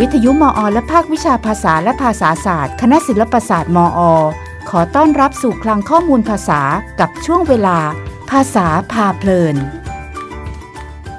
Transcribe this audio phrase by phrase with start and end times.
[0.00, 4.00] วิทยุมอ และภาควิชาภาษาและภาษาศาสตร์ คณะศิลปศาสตร์มอ
[4.70, 6.60] ขอต้อนรับสู่คลังข้อมูลภาษา
[7.00, 7.78] กับช่วงเวลา
[8.30, 9.56] ภาษาพาเพลิน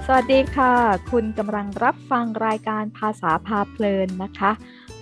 [0.05, 0.73] สวัสดีค่ะ
[1.11, 4.51] คุณกำลังรับฟังรายการภาษาพาเพลินนะคะ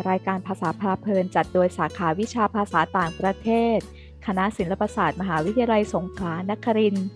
[0.09, 3.77] รายการภาษาพาเพลิน จัดโดยสาขาวิชาภาษาต่างประเทศ
[4.25, 7.07] คณะศิลปศาสตร์ มหาวิทยาลัยสงขลานครินทร์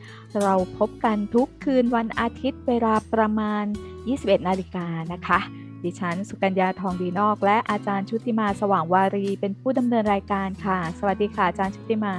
[0.41, 3.65] เราพบกันทุกคืนวันอาทิตย์เวลาประมาณ
[4.05, 5.41] 21 นาฬิกานะคะ
[5.87, 12.15] ดิฉัน สุกัญญาทองดีนอก และอาจารย์ชุติมาสว่างวารี เป็นผู้ดำเนินรายการค่ะ สวัสดีค่ะอาจารย์ชุติมา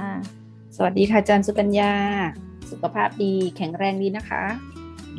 [0.75, 1.93] สวัสดีค่ะอาจารย์สุกัญญา
[2.71, 4.43] สุขภาพดีแข็งแรงดีนะคะ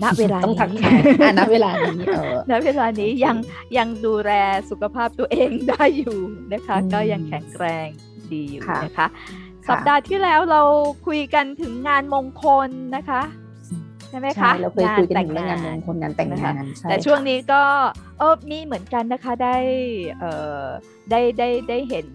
[0.02, 3.36] ณเวลาต้องทักนี้ทายอะณเวลานี้เออณเวลานี้ยัง
[3.78, 4.32] ยังดูแล
[4.70, 6.18] สุขภาพตัวเองได้อยู่
[6.52, 7.88] นะคะอืมก็ยังแข็งแรง
[8.32, 9.06] ดีอยู่ค่ะนะคะ
[9.68, 10.62] สัปดาห์ที่แล้วเรา
[11.06, 13.22] คุยกันถึงงานมงคลนะคะ
[14.10, 17.62] ใช่ไหมคะใช่เราเคยคุยกันถึงเรื่องงานมงคลงานแต่งงานใช่แต่ช่วงนี้ก็
[18.18, 19.56] เออมีเหมือนกันนะคะได้
[20.20, 20.24] เอ
[20.60, 20.62] อ
[21.10, 22.06] ได้ได้ได้เห็น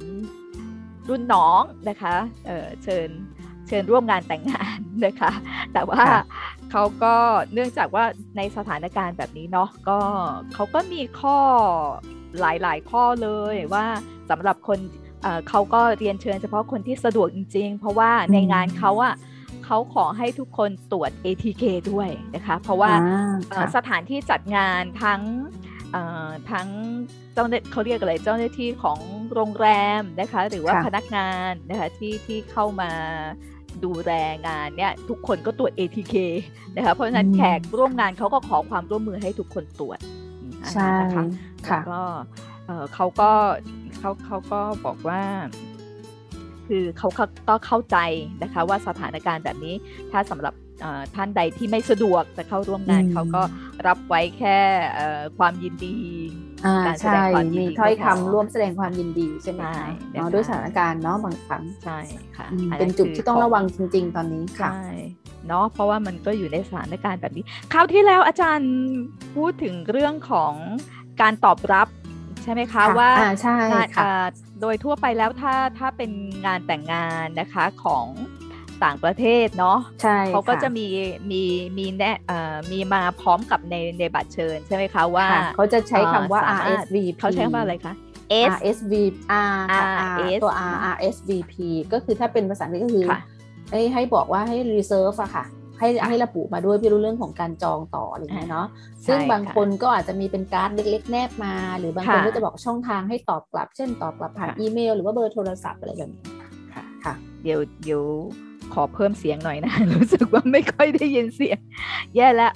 [1.09, 2.15] รุ่นน้องนะคะ
[2.47, 3.09] เออเชิญ
[3.67, 5.31] เชิญร่วมงานแต่งงานนะคะ
[5.73, 6.21] แต่ว่าค่ะ
[6.71, 7.15] เขาก็
[7.53, 8.03] เนื่องจากว่า
[8.37, 9.99] ในสถานการณ์แบบนี้เนาะก็
[10.53, 11.37] เขาก็มีข้อ
[12.39, 13.85] หลายๆ ข้อเลยว่า
[14.29, 14.79] สำหรับคน
[15.21, 19.13] เอ่อเขาก็เรียนเชิญเฉพาะคนที่สะดวกจริง ๆ เพราะว่าในงานเขาอะ
[19.65, 25.21] เขาขอให้ทุกคนตรวจ ATK ด้วยนะคะ เพราะว่าอ่าเอ่อค่ะสถานที่จัดงานทั้ง
[25.91, 26.67] เอ่อทั้ง
[27.33, 28.99] เจ้าหน้าเขาเรียกอะไรเจ้าหน้าที่ของ
[29.33, 29.67] โรงแร
[29.99, 32.91] มนะคะ หรือว่าค่ะพนักงานนะคะที่ที่เข้ามา
[33.85, 34.11] ดูแล
[34.47, 36.15] งานเนี่ยทุกคนก็ตรวจ ATK
[36.75, 39.99] นะคะเพราะฉะนั้นแขกร่วมงานเขาก็ขอความร่วมมือให้ทุกคนตรวจ
[40.41, 41.23] อืมอันใช่นั้นนะคะ
[41.67, 42.01] ค่ะแล้วก็
[42.65, 43.31] เอ่อเขาก็
[43.97, 45.21] เขาเขาก็บอกว่า
[46.67, 47.97] คือเขาเขาก็เข้าใจ
[48.43, 49.75] นะคะว่าสถานการณ์แบบนี้
[50.11, 53.41] ถ้าสำหรับเอ่อท่านใดที่ไม่สะดวกจะเข้าร่วมงานอืมเขาก็
[53.87, 54.57] รับไว้แค่
[54.95, 55.95] เอ่อความยินดี
[56.65, 61.99] อ่าการแสดใช่งความยินดีมีถ้อยก็พอคำร่วมแสดงความยินดีใช่ไหมใช่คะนะคะเนาะด้วยสถานการณ์เนาะบางครั้งใช่
[62.37, 64.89] ค่ะอืมอัเป็นจุดคือที่ต้องขระวังจริง ๆ ตอนนี้ค่ะใช่
[65.47, 67.43] เนาะเพราะว่ามันก็อยู่ในสถานการณ์แบบนี้
[67.73, 68.71] คราวที่แล้วอาจารย์
[69.35, 70.53] พูดถึงเรื่องของ
[71.21, 71.87] การตอบรับ
[72.43, 74.25] ใช่ไหมคะค่ะว่าอ่าใช่งานค่ะอ่า
[74.61, 76.11] โดยทั่วไปแล้วถ้าถ้าเป็น
[76.45, 78.07] งานแต่งงานนะคะของ
[78.83, 80.85] ต่างประเทศเนาะใช่เขาก็ค่จะมี
[81.31, 81.43] มี
[81.77, 87.93] มีแนะเอ่อมีมาพร้อมกับในในบัตรเชิญใช่ไหมคะว่าค่ะเขาจะใช้คำว่าเอ่อสามารถ RSVP เขาใช้คำว่าอะไรคะ
[88.49, 88.93] S RSV
[89.53, 91.53] R ค่ะ R RS ตัว R RSVP
[91.93, 93.19] ก็คือถ้าเป็นภาษาอังกฤษก็คือค่ะ
[93.71, 95.45] ให้ให้บอกว่าให้ reserve อะค่ะ
[95.79, 98.67] ให้ให้ระบุมาด้วยเพื่อรู้เรื่องของการจองต่ออะไรอย่างเงี้ยเนาะ
[99.07, 106.23] ซึ่งใช่บางค่ะคนก็อาจจะมีเป็นการ์ดเล็ก ๆ แนบมา หรือบางคนค่ะก็จะบอกช่องทางให้ตอบกลับ เช่นตอบกลับผ่านค่ะอีเมล หรือว่าเบอร์โทรศัพท์อะไรแบบนี้
[106.73, 107.13] ค่ะค่ะ
[107.43, 108.03] เดี๋ยวเดี๋ยว
[108.73, 111.59] ขอเพิ่มเสียงหน่อยนะ รู้สึกว่าไม่ค่อยได้ยินเสียง
[112.15, 112.51] แย่แล้ว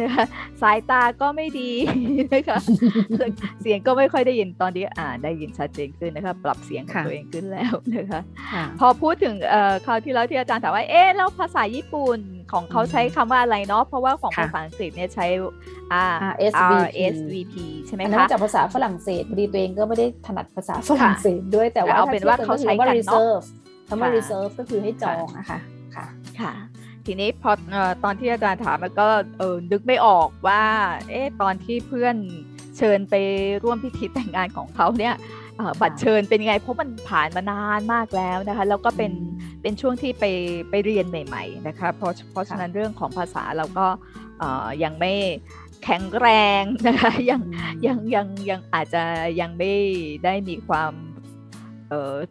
[0.00, 0.24] นะคะ
[0.62, 1.70] สายตาก็ไม่ดี
[2.32, 2.58] นะคะ
[3.62, 8.20] เสียงก็ไม่ค่อยได้ยินตอนนี้อ่าได้ยินชัดเจนขึ้นนะคะปรับเสียงของค่ะตัวเองขึ้นแล้วนะคะ
[8.52, 12.18] ค่ะพอพูดถึงเอ่อคราวที่แล้วที่อาจารย์ถามว่าเอ๊ะแล้วภาษาญี่ปุ่น
[12.52, 15.26] ของเขาอืมใช้คำว่าอะไรเนาะเพราะว่าของค่ะภาษาอังกฤษเนี่ยใช้
[16.10, 16.72] R RSVP
[17.10, 17.54] RSVP
[17.86, 23.44] ใช่ไหมอันนั้นคะมาจากภาษาฝรั่งเศสพอดีตัวเองก็ไม่ได้ถนัดภาษาฝรั่งเศสด้วยแต่ว่าแต่เอาเป็นว่าเขาใช้กันเนอะ reserve
[23.88, 25.58] คำว่าค่ะ reserve ก็คือให้จองนะคะ
[25.96, 26.06] ค่ะ
[26.40, 26.52] ค่ะ
[27.06, 29.08] ทีนี้พอเอ่อตอนที่อาจารย์ถามมันก็
[29.38, 30.62] เออนึกไม่ออกว่า
[31.10, 32.16] เอ๊ะตอนที่เพื่อน
[32.78, 33.14] เชิญไป
[33.62, 35.14] ร่วมพิธีแต่งงานของเขาเนี่ย
[35.56, 39.26] เอ่อบัตรเชิญเป็นยังไงเพราะมันผ่านมานานมากแล้วนะคะแล้วก็เป็นอื
[39.58, 40.24] มเป็นช่วงที่ไป
[40.70, 43.86] ไปเรียนใหม่ๆนะคะเพราะเพราะฉะนั้นเรื่องของภาษาเราก็
[44.38, 45.12] เอ่อยังไม่
[45.84, 46.28] แข็งแร
[46.60, 47.40] งนะคะยัง
[47.86, 49.02] ยังยังยังอาจจะ
[49.40, 49.72] ยังไม่
[50.24, 51.11] ได้มีความเอ่อ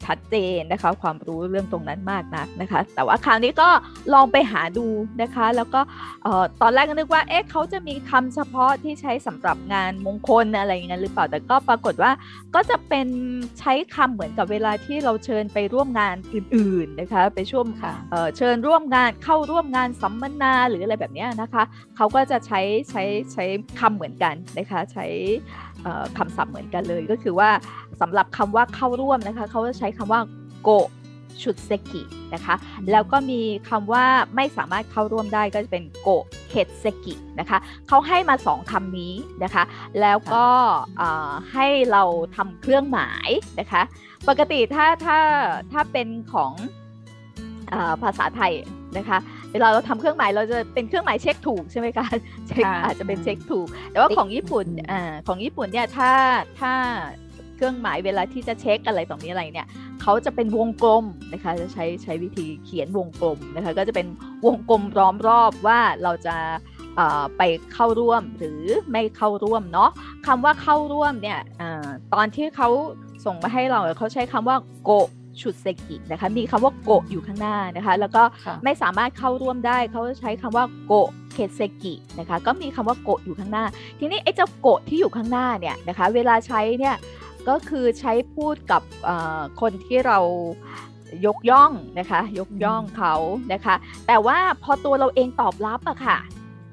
[0.05, 3.69] ชัดเจนนะคะ ความรู้เรื่องตรงนั้นมากนักนะคะ แต่ว่าคราวนี้ก็
[4.13, 4.87] ลองไปหาดู
[5.21, 5.81] นะคะ แล้วก็
[6.23, 12.11] เอ่อตอนแรกก็นึกว่าเอ๊ะเขาจะมีคำเฉพาะที่ใช้สำหรับงานมงคลอะไรอย่างนั้นหรือเปล่าแต่ก็ปรากฏว่า
[12.55, 13.07] ก็จะเป็น
[13.59, 21.63] ใช้คำเหมือนกับเวลาที่เราเชิญไปร่วมงานอื่น ๆนะคะ ไปช่วงค่ะเอ่อเชิญร่วมงานเข้าร่วมงานสัมมนาหรืออะไรแบบเนี้ยนะคะ
[21.95, 23.45] เขาก็จะใช้ใช้ใช้
[23.79, 25.05] คำเหมือนกันนะคะใช้
[25.51, 25.70] เอ่อ
[26.17, 27.49] คำศัพท์เหมือนกันเลย ก็คือว่า
[28.01, 30.21] สำหรับคำว่าเข้าร่วมนะคะเขาจะใช้คำว่า
[30.63, 30.69] โก
[31.43, 32.01] ชุดเซกิ
[32.33, 32.55] นะคะ
[32.91, 34.05] แล้วก็มีคำว่า
[34.35, 36.09] ไม่สามารถเข้าร่วมได้ก็จะเป็นโก
[36.49, 37.57] เคดเซกินะคะ
[37.87, 39.13] เขาให้มาสองคำนี้
[39.43, 39.63] นะคะ
[40.01, 40.45] แล้วก็
[41.53, 42.03] ให้เรา
[42.35, 43.29] ทำเครื่องหมาย
[43.59, 43.81] นะคะ
[44.27, 45.19] ปกติถ้าถ้า
[45.71, 46.51] ถ้าเป็นของ
[47.73, 48.53] อภาษาไทย
[48.97, 49.17] นะคะ
[49.53, 52.07] เวลาเราทำเครื่องหมายเราจะเป็นเครื่องหมายเช็คถูกใช่ไหมคะ
[52.47, 56.11] เช็คค่ะอาจจะเป็นเช็คถูก แต่ว่าติ๊กของญี่ปุ่นอืมอ่าของญี่ปุ่นเนี่ยถ้า
[56.59, 56.73] ถ้า
[57.55, 59.67] เครื่องหมายเวลาที่จะเช็คอะไรตรงนี้อะไรเนี่ย
[60.01, 64.07] เขาจะเป็นวงกลมนะคะจะใช้ใช้วิธีเขียนวงกลมนะคะก็จะเป็น
[64.45, 66.35] วงกลมล้อมรอบว่าเราจะ
[67.37, 67.41] ไป
[67.73, 68.61] เข้าร่วมหรือ
[68.91, 69.89] ไม่เข้าร่วมเนาะ
[70.27, 71.63] คำว่าเข้าร่วมเนี่ย
[72.13, 72.69] ตอนที่เขา
[73.25, 74.91] ส่งมาให้เราเขาใช้คำว่าご
[75.41, 78.23] 出席นะคะ มีคำว่า ご อยู่ข้างหน้านะคะ แล้วก็
[78.63, 80.93] ไม่สามารถเข้าร่วมได้ เขาใช้คำว่าโก
[81.33, 83.65] เคเซกินะคะ ก็มีคำว่า ご อยู่ข้างหน้า
[83.99, 86.95] ทีนี้ไอ้เจ้า ご ที่อยู่ข้างหน้าเนี่ยนะคะ เวลาใช้เนี่ย
[87.49, 88.81] ก็คือใช้พูดกับ
[89.61, 90.19] คนที่เรา
[91.25, 93.13] ยกย่องนะคะ ยกย่องเขา
[93.53, 93.75] นะคะ
[94.07, 96.17] แต่ว่าพอตัวเราเองตอบรับอะค่ะ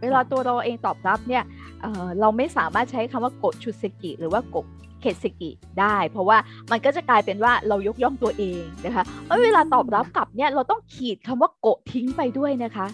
[0.02, 1.44] เวลาตัวเราเองตอบรับเนี่ย
[1.80, 4.56] เราไม่สามารถใช้คำว่าご出席หรือว่าโก
[5.00, 5.50] เคสิกิ
[5.80, 6.38] ได้ เพราะว่า
[6.70, 9.04] มันก็จะกลายเป็นว่าเรายกย่องตัวเองนะคะ
[9.44, 12.86] เวลาตอบรับกลับเนี่ยเราต้องขีดคำว่า ご ทิ้งไปด้วยนะคะ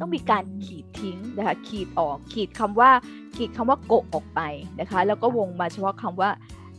[0.00, 2.90] ต้องมีการขีดทิ้งนะคะขีดออกขีดคำว่า
[3.36, 4.40] ขีดคำว่า ご ออกไป
[4.80, 6.30] นะคะ แล้วก็วงมาเฉพาะคำว่า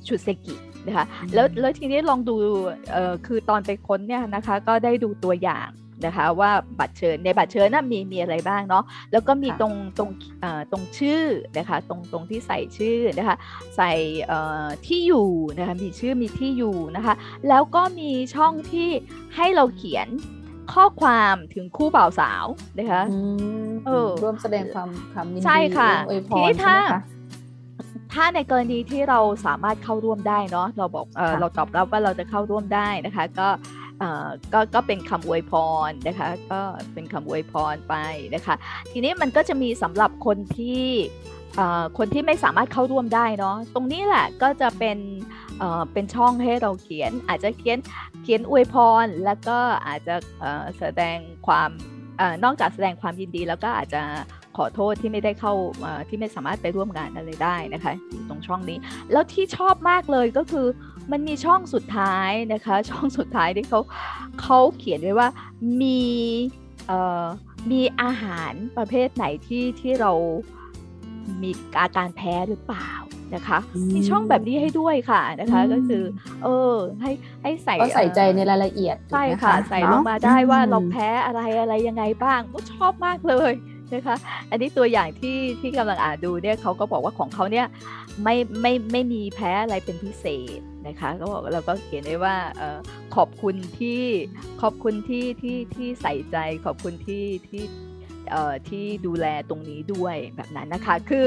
[0.07, 0.55] ชุดเซกิ
[0.87, 2.35] นะคะแล้วแล้วทีนี้ลองดู
[3.25, 5.69] คือตอนไปค้นเนี่ยนะคะก็ได้ดูตัวอย่าง
[6.05, 10.09] นะคะว่าบัตรเชิญในบัตรเชิญน่ะมีมีอะไรบ้างเนาะแล้วก็มีตรงตรง
[10.71, 11.23] ตรงชื่อ
[11.57, 13.35] นะคะตรงตรงที่ใส่ชื่อนะคะ
[13.77, 13.91] ใส่
[14.85, 17.13] ที่อยู่นะคะมีชื่อมีที่อยู่นะคะ
[17.49, 18.89] แล้วก็มีช่องที่
[19.35, 20.07] ให้เราเขียน
[20.73, 22.45] ข้อความถึงคู่บ่าวสาว
[22.79, 23.03] นะคะ
[23.85, 25.91] เออร่วมแสดงความความยินดีใช่ค่ะ
[26.29, 26.77] ทีนี้ถ้า
[28.13, 33.47] ถ้าในกรณีที่เราสามารถเข้าร่วมได้เนาะเราบอกเออเราตอบรับว่าเราจะเข้าร่วมได้นะคะ ก็
[34.53, 35.53] ก็ก็เป็นคำอวยพ
[35.89, 36.61] รนะคะ ก็
[36.93, 37.95] เป็นคำอวยพรไป
[38.35, 38.55] นะคะ
[38.91, 40.85] ทีนี้มันก็จะมีสำหรับคนที่
[41.97, 44.97] คนที่ไม่สามารถเข้าร่วมได้เนาะตรงนี้แหละก็จะเป็น
[45.93, 47.77] เป็นช่องให้เราเขียน อาจจะเขียน
[48.21, 49.57] เขียนอวยพร แล้วก็
[49.87, 50.15] อาจจะ
[50.79, 51.17] แสดง
[51.47, 51.69] ความ
[52.43, 54.01] นอกจากแสดงความยินดี แล้วก็อาจจะ
[54.57, 55.53] ขอโทษที่ไม่ได้เข้า
[56.09, 57.93] ที่ไม่สามารถไปร่วมงานอะไรได้นะคะ
[58.29, 58.77] ตรงช่องนี้
[59.11, 60.67] แล้วที่ชอบมากเลยก็คือ
[61.11, 63.79] มันมีช่องสุดท้ายนะคะ ช่องสุดท้ายที่เขา
[64.41, 65.27] เขาเขียนไว้ว่า
[65.81, 66.01] มี
[66.87, 67.25] เอ่อ
[67.71, 70.11] มีอาหารประเภทไหนที่ที่เรา
[71.41, 71.51] มี
[71.81, 72.89] อาการแพ้หรือเปล่า
[73.35, 73.59] นะคะ
[73.95, 76.03] มีช่องแบบนี้ให้ด้วยค่ะนะคะก็คือ
[76.43, 77.11] เออ ให้
[77.43, 83.51] ให้ใส่ก็ใส่ใจในรายละเอียดใช่ค่ะ ใส่ลงมาได้ว่าเราแพ้อะไรอะไรยังไงบ้างก็ชอบมากเลย
[83.93, 84.15] นะคะ
[84.51, 87.67] อันนี้ตัวอย่างที่ที่กำลังอ่านดูเนี่ยเขาก็บอกว่าของเขาเนี่ย
[88.23, 90.25] ไม่ไม่ไม่มีแพ้อะไรเป็นพิเศ
[90.57, 92.35] ษนะคะก็บอกเราก็เขียนได้ว่า
[93.15, 94.03] ขอบคุณที่
[94.61, 97.63] ขอบคุณที่ที่ที่ใส่ใจขอบคุณที่ที่
[98.69, 101.25] ที่ดูแลตรงนี้ด้วยแบบนั้นนะคะ คือ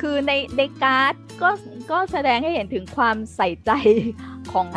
[0.00, 1.50] คือในในการ์ดก็
[1.90, 3.70] ก็แสดงให้เห็นถึงความใส่ใจ
[4.52, 4.68] ของ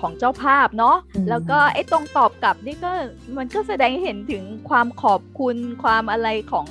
[0.00, 0.96] ของเจ้าภาพเนาะ
[1.28, 2.92] แล้วก็ไอ้ตรงตอบกลับนี่ก็
[3.36, 6.66] มันก็แสดงให้เห็นถึงความขอบคุณความอะไรของ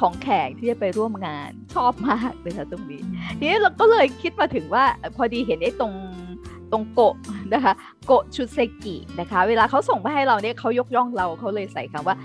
[0.00, 3.02] ของแขกที่จะไปร่วมงานชอบมากเลยค่ะตรงนี้
[3.38, 4.84] ทีนี้เราก็เลยคิดมาถึงว่า
[5.16, 5.94] พอดีเห็นไอ้ตรง
[6.72, 7.14] ตรงโกะ
[7.54, 7.72] นะคะ
[8.06, 12.16] โกะชุดเซกินะคะ เวลาเขาส่งมาให้เราเนี่ยเขายกย่องเราเขาเลยใส่คำว่า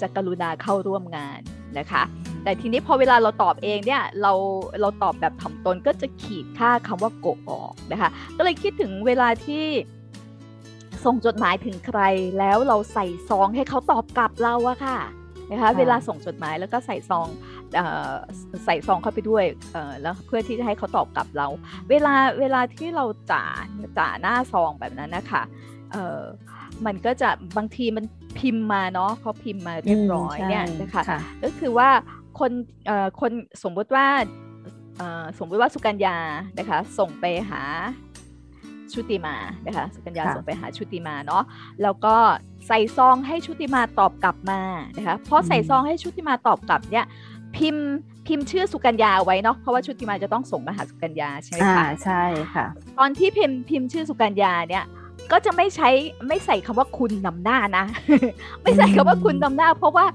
[0.00, 1.40] จะกรุณาเข้าร่วมงาน
[1.78, 2.02] นะคะ
[2.44, 4.32] แต่ทีนี้พอเวลาเราตอบเองเนี่ยเรา
[4.80, 9.64] เราตอบแบบถ่อมตนก็จะขีดค่าคำว่าโกะออกนะคะ ก็เลยคิดถึงเวลาที่
[11.04, 12.00] ส่งจดหมายถึงใคร
[12.38, 14.98] แล้วเราใส่ซองให้เขาตอบกลับเราอะค่ะ
[15.50, 17.28] นะคะ เวลาส่งจดหมายแล้วก็ใส่ซอง
[18.64, 19.44] ใส่ซองเข้าไปด้วย
[20.02, 21.46] แล้วเพื่อที่จะให้เขาตอบกลับเรา
[21.90, 23.44] เวลาเวลาที่เราจ่า
[23.98, 25.42] จ่าหน้าซองแบบนั้นนะคะ
[26.86, 28.04] มันก็จะบางทีมัน
[28.38, 31.02] พิมพ์มาเนาะเขาพิมพ์มาเรียบร้อยเนี่ยนะคะ
[31.42, 31.88] ก็คือว่า
[32.38, 32.52] คน
[33.20, 33.32] คน
[33.62, 34.06] สมมติว่า
[35.38, 36.16] สมมติว่าสุกัญญา
[36.58, 37.62] นะคะส่งไปหา
[38.92, 39.36] ชุติมา
[39.66, 41.44] นะคะสุกัญญาส่งไปหาชุติมาเนาะ
[41.82, 42.16] แล้วก็
[42.66, 44.60] ใส่ซองให้ชุติมาตอบกลับมา
[44.96, 47.06] นะคะเพราะใส่ซองให้ชุติมาตอบกลับเนี่ย
[47.56, 47.86] พิมพ์
[48.26, 52.22] พิมพ์ชื่อสุกัญญาไว้เนาะเพราะว่าชุติมาจะต้องส่งมาหาสุกัญญาใช่ไหมคะใช่
[52.54, 52.66] ค่ะ
[52.98, 54.84] ตอนที่พิมพ์พิมพ์ชื่อสุกัญญาเนี่ย
[55.32, 55.88] ก็จะไม่ใช้
[56.28, 57.84] ไม่ใส่คำว่าคุณนำหน้านะ
[58.62, 60.06] ไม่ใส่คำว่าคุณนำหน้า เพราะว่า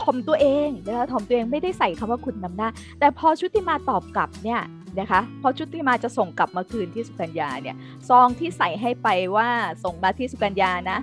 [0.00, 4.60] ถ่อมตัวเองนะคะถ่อมตัวเองไม่ได้ใส่คำว่าคุณนำหน้า แต่พอชุติมาตอบกลับเนี่ย
[4.98, 7.76] นะคะพอชุติมาจะส่งกลับมาคืนที่สุกัญญาเนี่ย
[8.08, 9.48] ซองที่ใส่ให้ไปว่า
[9.84, 10.98] ส่งมาที่สุกัญญานะ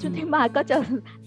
[0.00, 0.76] ชุติมาก็จะ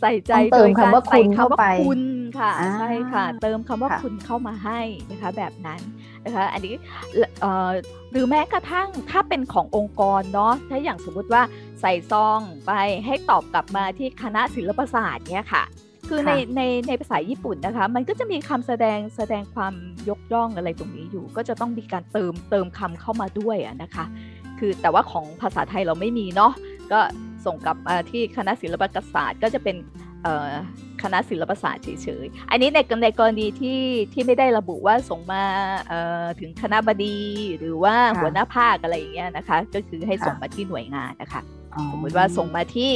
[0.01, 1.99] ใส่ใจโดยการใส่คำว่าคุณ
[2.37, 4.79] ค่ะใช่ค่ะ เติมคำว่าคุณเข้ามาให้
[5.11, 5.79] นะคะแบบนั้น
[6.25, 6.75] นะคะอันนี้
[8.11, 11.41] หรือแม้กระทั่งถ้าเป็นขององค์กรเนาะถ้าอย่างสมมุติว่า
[11.81, 12.71] ใส่ซองไป
[13.05, 15.63] ให้ตอบกลับมาที่คณะศิลปศาสตร์เนี่ยค่ะ
[16.07, 19.73] คือในในในภาษาญี่ปุ่นนะคะ มันก็จะมีคำแสดงแสดงความ
[20.09, 24.05] ยกย่องอะไรตรงนี้อยู่ ก็จะต้องมีการเติมเติมคำเข้ามาด้วยนะคะ
[24.59, 26.53] คือแต่ว่าของภาษาไทยเราไม่มีเนาะ
[26.91, 26.99] ก็
[27.45, 28.83] ส่งกลับมาที่คณะศิลป
[29.13, 29.75] ศาสตร์ ก็จะเป็น
[31.01, 31.89] คณะศิลปศาสตร์เฉ
[32.23, 33.81] ยๆ อันนี้ในในกรณีที่
[34.13, 35.43] ที่ไม่ได้ระบุว่าส่งมา
[36.39, 37.17] ถึงคณะบดี
[37.59, 41.41] หรือว่าหัวหน้าภาคอะไรอย่างเงี้ยนะคะ ก็คือให้ส่งมาที่หน่วยงานนะคะ
[41.91, 42.91] สมมติว่าส่งมาที่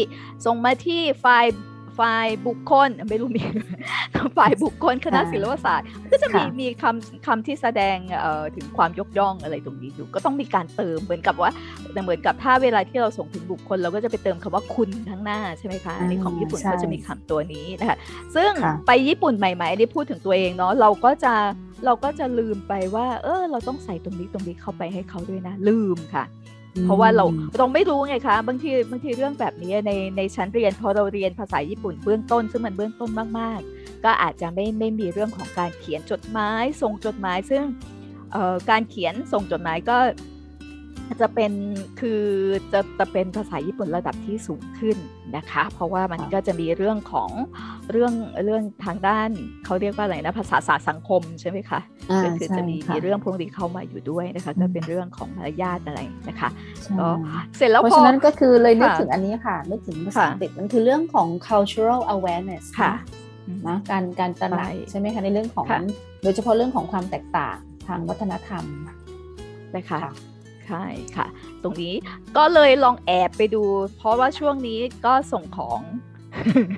[0.46, 1.54] ส่งมาที่ไฟล์
[2.00, 3.44] ฝ่ายบุคคลไม่รู้มี
[4.38, 11.52] ฝ่ายบุคคลคณะค่ะศิลปศาสตร์ก็จะมีค่ะมีคำคำที่แสดงเอ่อถึงความยกย่องอะไรตรงนี้อยู่ ก็ต้องมีการเติมเหมือนกับว่า
[12.04, 17.98] เหมือนกับถ้าเวลาที่เราส่งถึงบุคคล เราก็จะไปเติมคำว่าคุณข้างหน้าใช่ไหมคะอันนี้ของญี่ปุ่นใช่ก็จะมีคำตัวนี้นะคะ
[18.36, 21.34] ซึ่งค่ะไปญี่ปุ่นใหม่ๆอันนี้พูดถึงตัวเองเนาะเราก็จะ
[21.86, 26.24] เราก็จะลืมไปว่า เออ เราต้องใส่ตรงนี้ตรงนี้เข้าไปให้เขาด้วยนะ ลืมค่ะ
[26.82, 27.26] เพราะว่าเรา
[27.58, 37.64] เราไม่รู้ไงคะบางทีบางทีเรื่องแบบนี้ในในชั้นเรียนพอเราเรียนภาษาญี่ปุ่นเบื้องต้น ซึ่งมันเบื้องต้นมาก ๆ ก็อาจจะไม่ไม่มีเรื่องของการเขียนจดหมายส่งจดหมายซึ่ง
[38.70, 39.98] การเขียนส่งจดหมายก็
[41.22, 41.52] จะเป็น
[42.00, 42.22] คือ
[42.74, 44.98] จะจะเป็นภาษาญี่ปุ่นระดับที่สูงขึ้น
[45.36, 47.30] นะคะ เพราะว่ามันค่ะก็จะมีเรื่องของ
[47.92, 48.14] เรื่อง
[48.46, 49.30] เรื่องทางด้าน
[49.66, 51.80] เขาเรียกว่าอะไรนะภาษาศาสตร์สังคมใช่ไหมคะ
[52.12, 56.50] อ่าก็คือใช่จะมีค่ะมีเรื่องพวกนี้เข้ามาอยู่ด้วยนะคะอืมก็เป็นเรื่องของมารยาทอะไรนะคะ
[56.84, 57.08] ใช่ก็
[57.58, 62.94] เสร็จแล้วเพราะพอฉะนั้นก็คือเลยนึกค่ะถึงอันนี้ค่ะนึกถึงภาษาค่ะอังกฤษมันคือเรื่องของ cultural awareness ค่ะ
[63.68, 65.80] นะการการตระหนักใช่ใช่ไหมคะในเรื่องของค่ะ
[66.24, 67.58] โดยเฉพาะเรื่องของความแตกต่าง
[67.88, 68.64] ทางวัฒนธรรม
[69.78, 70.14] นะคะค่ะ
[70.68, 70.84] ใช่
[71.16, 71.28] ค่ะ
[71.64, 71.94] ตรงนี้
[72.38, 73.64] ก็เลยลองแอบไปดู
[73.98, 75.82] เพราะว่าช่วงนี้ก็ส่งของ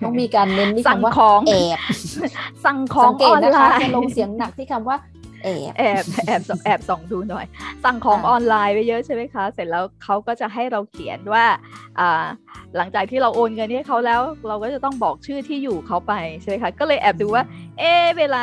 [0.03, 1.79] ต้องมีการเน้นที่สั่งคำว่าของแอบ
[2.65, 4.97] สั่งของสังเกอตอนนะไลคะน์จะลงเสียงหนักที่คำว่า
[5.43, 7.45] แอบแอบแอบส่องแอบส่องดูหน่อย
[7.83, 11.45] สั่งของค่ะออนไลน์ไปเยอะใช่ไหมคะ เสร็จแล้วเขาก็จะให้เราเขียนว่า
[11.99, 12.25] อ่า
[12.77, 17.43] หลังจากที่เราโอนเงินให้เขาแล้ว เราก็จะต้องบอกชื่อที่อยู่เขาไปใช่ไหมคะก็เลยแอบดูว่า
[17.79, 18.41] เอ๊ะเวลา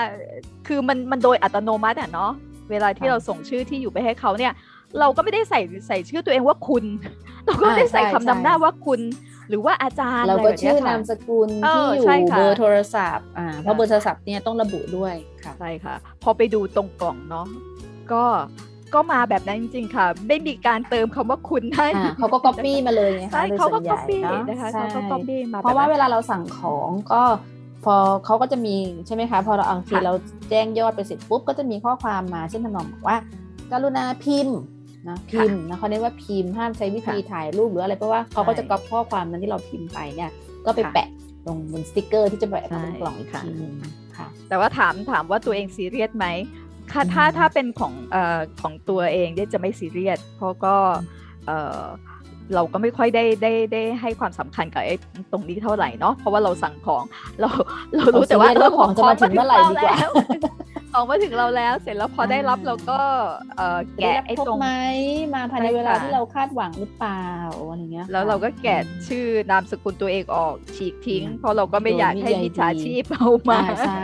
[0.67, 2.33] คือมันมันโดยอัตโนมัติอะเนาะ
[2.71, 4.53] เวลาที่ค่ะเราส่งชื่อที่อยู่ไปให้เขาเนี่ย
[5.01, 6.85] เราก็ไม่ได้ใส่ใส่ชื่อตัวเองว่าคุณ
[7.47, 9.01] เราก็ไม่ได้ใส่อ่าใช่คำนำหน้าใช่ว่าคุณ
[9.49, 17.47] หรือว่าอาจารย์เราอะไรก็แบบชื่เนี้อยนาค่ะมสกุลเอที่ออยู่ใช่ค่ะเบอร์โทรศัพท์อ่าเพราะเบอร์โทรศัพท์เนี่ยต้องระบุด้วยค่ะใช่ค่ะ พอไปดูตรงกล่องเนาะ
[18.13, 18.25] ก็
[18.95, 27.23] ก็มาแบบนั้นจริงๆค่ะ ไม่มีการเติมคำว่าคุณให้อ่าเขาก็ก๊อปปี้มาเลยไงใช่คะโดยเขาส่ก็วนใหก๊อญ่ปปี้เนาะนะคะใช่เขาก็ก๊อปปี้มาเพราะว่าแบบเวนั้นลาเราสั่งของก็
[27.85, 30.13] พอเขาก็จะมีใช่ไหมคะ พอเราบางทีค่ะเรา
[30.51, 33.17] แจ้งยอดไปเสร็จปุ๊บก็จะมีข้อความมาเช่นทำนองบอกว่า
[33.73, 34.59] กรุณาพิมพ์
[35.09, 40.31] นะพิมพ์นะเขาเน้นว่าพิมพ์ห้ามใช้วิธีถ่ายรูปหรืออะไรเพราะว่าเขาก็จะก๊อปข้อความนั้นที่เราพิมพ์ไปเนี่ย
[40.67, 41.09] ก็ไปค่ะแปะ
[41.47, 43.73] ลงบนสติกเกอร์ที่จะแปะมาบนใช่กล่องอีกค่ะทีหนึง
[44.17, 46.27] ค่ะ แต่ว่าถามถามว่าตัวเองซีเรียสไหม
[46.93, 50.75] ถ้าอืมถ้าถ้าเป็นของเอ่อของตัวเองเนี่ยจะไม่ซีเรียสเพราะก็
[51.47, 51.81] เอ่อ
[52.55, 54.95] เราก็ไม่ค่อยได้ได้ได้ให้ความสำคัญกับไอ้
[55.33, 57.03] ตรงนี้เท่าไหร่เนาะเพราะว่าเราสั่งของ
[57.41, 57.49] เรา
[57.97, 59.97] เรารู้แต่ว่าเราซีเรียสว่าของจะมาถึงเมื่อไหร่ดีกว่า
[60.93, 63.01] ของมาถึงเราแล้ว เสร็จแล้วพอได้รับเราก็
[63.57, 64.69] เอ่อแกะแกะไอ้ครบตรงไหม
[65.35, 67.27] มาภายในใช่เวลาค่ะที่เราคาดหวังหรือเปล่า
[67.69, 73.99] อะไรเงี้ยแล้วเราก็แกะอืมชื่อนามสกุลตัวเองออกฉีกทิ้งอืมเพราะเราก็ไม่โดยอยากให้ไม่ใยมิจฉาดีชีพเอามาอ่าใช่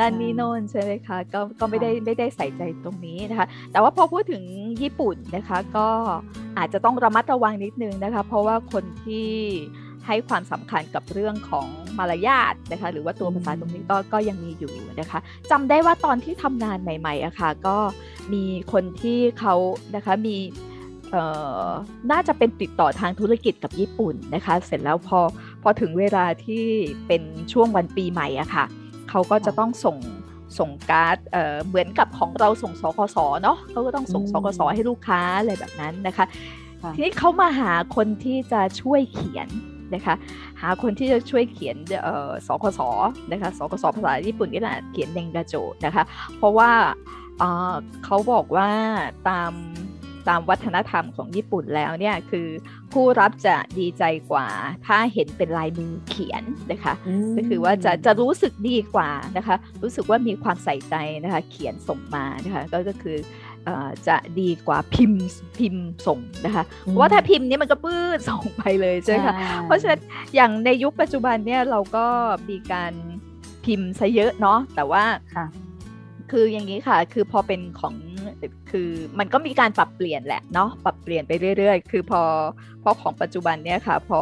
[0.00, 4.42] นั่นใช่นี่โน่นใช่ไหมคะก็ก็ไม่ค่ะได้ไม่ได้ใส่ใจตรงนี้นะคะ แต่ว่าพอพูดถึง
[4.82, 5.88] ญี่ปุ่นนะคะ ก็
[6.58, 9.30] อาจจะต้องระมัดระวังนิดนึงนะคะ เพราะว่าคนที่
[10.06, 11.66] ให้ความสำคัญกับเรื่องของ
[11.98, 15.18] มารยาทนะคะหรือว่าตัวภาษาตรงนี้ก็ก็ยังมีอยู่นะคะ
[15.50, 17.76] จำได้ว่าตอนที่ทำงานใหม่ๆอะค่ะก็
[18.32, 19.54] มีคนที่เขา
[19.96, 20.36] นะคะมี
[21.10, 21.24] เอ่
[21.66, 21.68] อ
[22.12, 25.20] น่าจะเป็นติดต่อทางธุรกิจกับญี่ปุ่นนะคะ เสร็จแล้วพอ
[25.62, 26.64] พอถึงเวลาที่
[27.06, 28.64] เป็นช่วงวันปีใหม่อะค่ะ
[29.10, 29.96] เขาก็จะต้องส่ง
[30.58, 36.26] ส่งการ์ดเอ่อเหมือนกับของเราส่งสคสเนาะเขาก็ต้องส่งอืมสคสให้ลูกค้าอะไรแบบนั้นนะคะ
[36.82, 39.48] ค่ะทีนี้เขามาหาคนที่จะช่วยเขียน
[39.94, 40.14] นะคะ
[40.60, 42.80] หาคนที่จะช่วยเขียนเอ่อสคส
[43.32, 45.54] นะคะสคสภาษาญี่ปุ่นนี่แหละเขียนเนงกาโจ
[45.86, 46.04] นะคะ
[46.38, 46.70] เพราะว่า
[47.38, 48.68] เอ่อเขาบอกว่า
[49.28, 49.52] ตาม
[50.30, 52.48] ตามวัฒนธรรมของญี่ปุ่นแล้วเนี่ยคือ
[52.92, 54.48] ผู้รับจะดีใจกว่า
[54.86, 56.92] ถ้าเห็นเป็นลายมือเขียนนะคะ
[57.30, 60.94] มก็คือว่าจะจะรู้สึกดีกว่านะคะ รู้สึกว่ามีความใส่ใจ
[61.24, 63.51] นะคะ เขียนส่งมานะคะก็ก็คือเอ่อ
[64.08, 65.22] จะดีกว่าพิมพ์
[65.58, 70.00] พิมพ์ส่งนะคะเพราะว่าถ้าพิมพ์นี้มันก็ปื้ดส่งไปเลยใช่ไหมคะเพราะฉะนั้น
[70.34, 72.06] อย่างในยุคปัจจุบันเนี่ยเราก็
[72.50, 72.92] มีการ
[73.64, 75.04] พิมพ์ซะเยอะเนาะแต่ว่า
[75.36, 75.46] ค่ะ
[76.32, 77.94] คืออย่างนี้ค่ะ คือพอเป็นของ
[78.70, 78.88] คือ
[79.18, 82.22] มันก็มีการปรับเปลี่ยนแหละเนาะปรับเปลี่ยนไปเรื่อย ๆ คือพอ
[82.82, 84.20] พอของปัจจุบันเนี่ยค่ะ พอ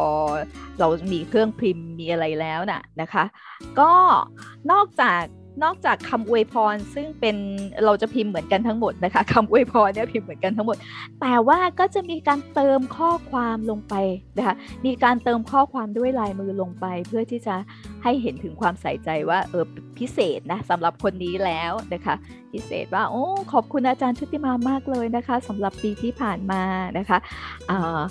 [0.79, 3.23] เรามีเครื่องพิมพ์มีอะไรแล้วน่ะนะคะ
[3.79, 3.91] ก็
[4.71, 5.21] นอกจาก
[5.63, 7.35] นอกจากคำอวยพรซึ่งเป็น
[7.85, 10.77] เราจะพิมพ์เหมือนกันทั้งหมดนะคะคำอวยพรเนี่ยพิมพ์เหมือนกันทั้งหมด
[11.21, 13.95] แต่ว่าก็จะมีการเติมข้อความลงไป
[14.37, 14.55] นะคะ
[14.85, 17.55] มีการเติมข้อความด้วยลายมือลงไป เพื่อที่จะ
[18.03, 19.65] ให้เห็นถึงความใส่ใจว่าเออ
[19.97, 22.15] พิเศษนะสำหรับคนนี้แล้วนะคะ
[22.53, 26.61] พิเศษว่าโอ้ขอบคุณอาจารย์ชุติมามากเลยนะคะสำหรับปีที่ผ่านมา
[26.97, 27.17] นะคะ
[27.69, 28.01] อ่า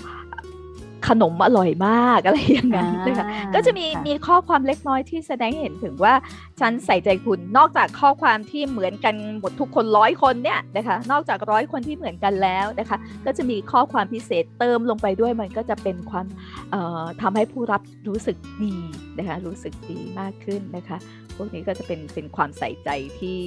[1.09, 6.14] ขนมอร่อยมากอะไรอย่างนั้นนะคะก็จะมีมีข้อความเล็กน้อยที่แสดงเห็นถึงว่า
[6.61, 16.26] ฉันใส่ใจคุณนอกจากข้อความที่เหมือนกันหมดทุกคนร้อยคนเนี่ยนะคะนอกจากร้อยคนที่เหมือนกันแล้วนะคะ ก็จะมีข้อความพิเศษเติมลงไปด้วยมันก็จะเป็นความ
[17.23, 18.75] ทำให้ผู้รับรู้สึกดี
[19.19, 20.99] นะคะรู้สึกดีมากขึ้นนะคะ
[21.37, 22.88] พวกนี้ก็จะเป็นเป็นความใส่ใจ
[23.21, 23.38] ที่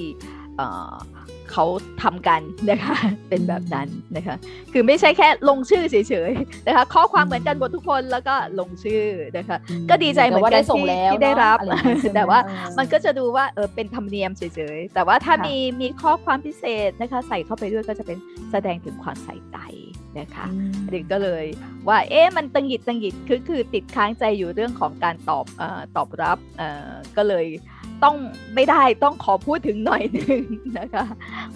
[1.52, 1.64] เขา
[2.02, 2.96] ทำกันนะคะ
[3.28, 4.36] เป็นแบบนั้นนะคะ
[4.72, 5.96] คือไม่ใช่แค่ลงชื่อเฉ
[6.30, 9.04] ยๆนะคะข้อความเหมือนกันหมดทุกคนแล้วก็ลงชื่อ
[9.38, 9.56] นะคะ
[9.90, 11.58] ก็ดีใจเหมือนกันที่ที่ได้รับ
[12.14, 12.38] แต่ว่า
[12.78, 14.42] มันก็จะดูว่าเออเป็นธรรมเนียมเฉ
[14.76, 18.18] ยๆแต่ว่าถ้ามีมีข้อความพิเศษนะคะใส่เข้าไปด้วยก็จะเป็น
[18.50, 19.58] แสดงถึงความใส่ใจ
[20.18, 20.46] นะคะ
[20.90, 21.44] เด็กก็เลย
[21.88, 25.62] ว่าเอ๊ะมันตังหิดตังหิดคือคือติดค้างใจอยู่เรื่องของการตอบอ
[25.96, 26.38] ตอบรับ
[27.16, 27.46] ก็เลย
[28.04, 28.16] ต้อง
[28.54, 30.42] ไม่ได้ต้องขอพูดถึงหน่อยหนึ่ง
[30.78, 31.04] นะคะ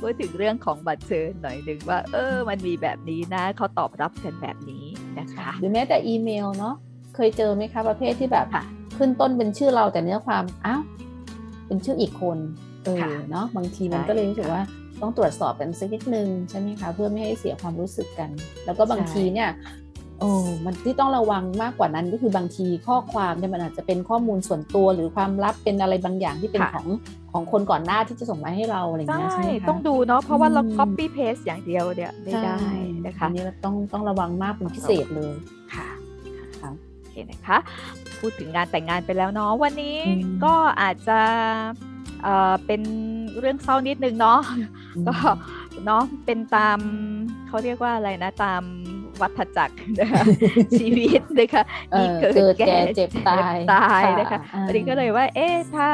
[0.01, 4.85] พูดถึงเรื่องของบัตรเชิญหน่อยหนึ่งว่า เออ มันมีแบบนี้นะเขาตอบรับกันแบบนี้
[5.19, 6.75] นะคะหรือแม้แต่อีเมลเนาะ
[7.15, 8.47] เคยเจอไหมคะประเภทที่แบบ
[8.97, 10.83] ขึ้นต้นเป็นชื่อเราแต่เนื้อความอ้าว
[11.67, 12.39] เป็นชื่ออีกคน
[12.85, 14.63] เออเนาะบางทีมันก็เลยรู้สึกว่า
[15.01, 18.31] ต้องตรวจสอบกันสักนิดนึงใช่ไหมคะเพื่อไม่ให้เสียความรู้สึกกัน
[18.65, 19.49] แล้วก็บางทีเนี่ย
[20.21, 20.31] โอ้
[20.65, 26.87] มันที่ต้องระวังมากกว่านั้นก็คือบางทีข้อความเนี่ยมันอาจจะเป็นข้อมูลส่วนตัวหรือความลับเป็นอะไรบางอย่างที่เป็นของ
[27.33, 32.57] ของคนก่อนหน้าที่จะส่งมาให้เราอะไรอย่างเงี้ยใช่ไหมคะต้องดูเนาะเพราะว่าเรา copy paste อย่างเดียวเนี่ยไม่ได้
[33.07, 35.33] นะคะอันนี้เราต้องต้องระวังมากเป็นพิเศษเลย
[35.75, 35.87] ค่ะ
[37.01, 37.59] โอเคนะคะ
[38.21, 39.97] พูดถึงงานแต่งงานไปแล้วเนาะวันนี้
[40.45, 41.21] ก็อาจจะ
[42.23, 42.83] เอ่อเป็น
[43.39, 44.41] เรื่องเศร้านิดนึงเนาะ
[45.09, 45.15] ก็
[45.87, 46.79] เนาะเป็นตาม
[47.47, 48.63] เขาเรียกว่าอะไรนะตาม
[49.21, 50.23] วัฏจักรนะคะ
[50.81, 51.63] ชีวิตนะคะ
[51.99, 55.89] มีเกิดแก่เจ็บตายตายนะคะอันนี้ก็เลยว่า เอ๊ะถ้า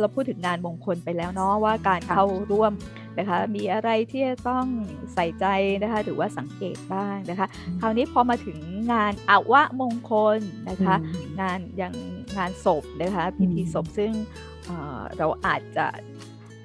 [0.00, 2.72] เราพูดถึงงานมงคลไปแล้วเนาะว่าการเข้าร่วม
[3.18, 4.66] นะคะมีอะไรที่จะต้อง
[5.14, 5.46] ใส่ใจ
[5.82, 7.46] นะคะหรือว่าสังเกตบ้างนะคะ
[7.80, 8.58] คราวนี้พอมาถึง
[8.92, 10.96] งานอวะมงคลนะคะ
[11.40, 11.94] งานอย่าง
[12.38, 14.12] งานศพนะคะพิธีศพซึ่ง
[15.18, 15.86] เราอาจจะ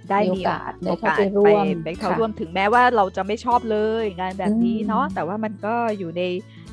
[0.10, 6.24] ได้มีโอกาสได้เข้าไปร่วมไปเข้าร่วมถึงแม้ว่าเราจะไม่ชอบเลยงานแบบนี้เนาะแต่ว่ามันก็อยู่ใน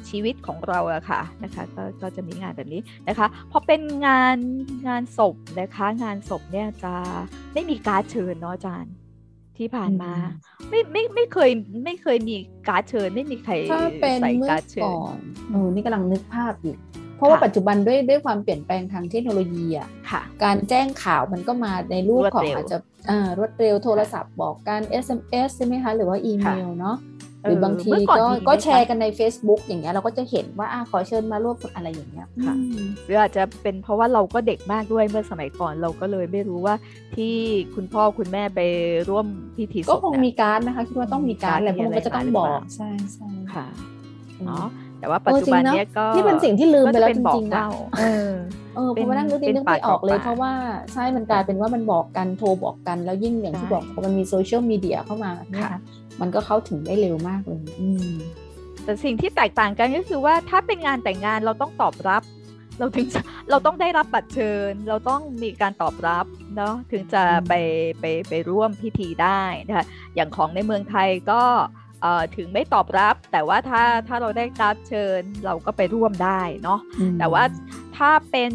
[0.09, 4.37] ชีวิตของเราอะค่ะนะคะก็ก็จะมีงานแบบนี้นะคะพอเป็นงาน
[4.89, 6.95] งานศพนะคะ งานศพเนี่ยจะ
[7.55, 8.95] ไม่มีการเชิญเนาะอาจารย์
[9.59, 10.13] ที่ผ่านมา
[10.71, 11.51] ไม่ไม่ไม่เคย
[11.85, 12.37] ไม่เคยมี
[12.69, 13.53] การเชิญไม่มีใคร
[14.23, 14.91] ใส่การเชิญ
[15.51, 16.75] เออนี่กำลังนึกภาพอยู่
[17.19, 19.89] เพราะว่าปัจจุบันด้วยด้วยความเปลี่ยนแปลงทางเทคโนโลยีอะ
[20.45, 22.79] การแจ้งข่าวมันก็มาในรูปของอาจจะ
[23.39, 26.99] รวดเร็วโทรศัพท์บอกการ SMS ใช่ไหมคะ หรือว่าอีเมลเนาะ
[27.43, 32.55] หรือบางทีก็ก็แชร์กันใน Facebook อย่างเงี้ยเราก็จะเห็นว่าอ่าขอเชิญมาร่วมอะไรอย่างเงี้ยค่ะ
[33.05, 36.75] หรืออาจจะเป็นเพราะว่าเราก็เด็กมากด้วยเมื่อสมัยก่อนเราก็เลยไม่รู้ว่า
[37.17, 37.35] ที่
[37.75, 38.61] คุณพ่อคุณแม่ไป
[39.09, 39.27] ร่วม
[39.57, 43.67] พิธีก็คงมีการนะคะคิดว่าต้องมีการแหละเพราะมันก็จะต้องบอกใช่ใช่ค่ะ
[44.47, 44.67] เนาะ
[45.01, 47.65] แต่ว่าปัจจุบันเนี้ยก็ที่เป็นสิ่งที่ลืมไปแล้วจริงๆนะ
[47.99, 48.31] เออ
[48.77, 50.53] เออเพราะว่านั่งนึกนึกไม่ออกเลย เพราะว่า
[50.93, 55.71] ใช่มันกลายเป็นว่ามันบอกกันโทรบอกกันแล้วยิ่งอย่างที่บอกพอมันมีโซเชียลมีเดียเข้ามาเนี่ย
[56.21, 57.89] มันก็เข้าถึงได้เร็วมากเลยอื
[58.85, 62.23] แต่สิ่งที่แตกต่างกันก็คือว่าถ้าเป็นงานแต่งงานเราต้องตอบรับ
[62.79, 63.07] เราถึง
[63.51, 67.53] เราต้องได้รับบัตรเชิญ เราต้องมีการตอบรับเนาะถึงจะไป
[68.01, 71.43] ไปไปร่วมพิธีได้นะคะอย่างของในเมืองไทยก็
[72.37, 76.81] ถึงไม่ตอบรับ แต่ว่าถ้าถ้าเราได้การเชิญเราก็ไปร่วมได้เนาะ
[77.19, 77.43] แต่ว่า
[77.97, 78.53] ถ้าเป็น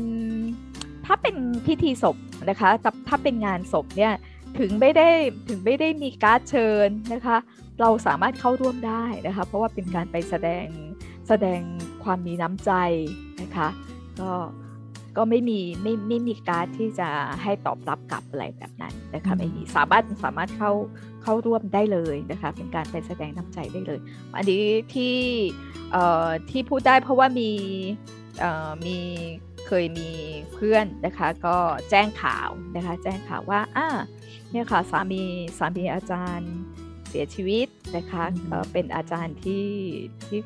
[1.06, 2.18] ถ้าเป็นพิธีศพ
[2.50, 2.70] นะคะ
[3.08, 4.14] ถ้าเป็นงานศพเนี่ย
[4.60, 5.10] ถึงไม่ได้
[5.50, 7.38] ถึงไม่ได้มีการเชิญนะคะ
[7.82, 10.68] เราสามารถเข้าร่วมได้นะคะ เพราะว่าเป็นการไปแสดง
[11.28, 11.62] แสดง
[12.04, 12.72] ความมีน้ำใจ
[13.42, 13.68] นะคะ
[14.20, 14.32] ก็
[15.18, 17.10] ก็ไม่มีไม่ไม่มีการที่จะ
[17.44, 20.72] ให้ตอบรับกลับอะไรแบบนั้นนะคะไม่มีสามารถสามารถเข้า
[21.24, 24.00] เข้าร่วมได้เลยนะคะ เป็นการไปแสดงน้ำใจได้เลย
[24.38, 25.18] อันนี้ที่
[26.50, 27.52] ที่พูดได้เพราะว่ามี
[28.86, 28.98] มี
[29.68, 30.10] เคยมี
[30.54, 31.58] เพื่อนนะคะก็
[31.90, 33.88] แจ้งข่าวนะคะแจ้งข่าวว่าอ่า
[34.52, 35.22] เนี่ยค่ะสามี
[35.58, 36.54] สามีอาจารย์
[37.10, 38.24] เสียชีวิตนะคะ
[38.72, 39.66] เป็นอาจารย์ที่
[40.28, 40.42] ที่